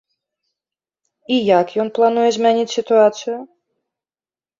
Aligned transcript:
І 1.35 1.37
як 1.59 1.67
ён 1.83 1.91
плануе 1.97 2.23
змяніць 2.37 2.73
сітуацыю? 2.77 3.37